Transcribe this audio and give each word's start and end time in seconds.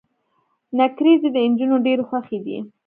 نکریزي 0.77 1.29
د 1.33 1.37
انجونو 1.45 1.75
ډيرې 1.85 2.03
خوښې 2.09 2.39
دي. 2.45 2.57